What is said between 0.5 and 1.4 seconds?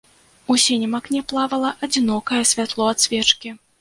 У сінім акне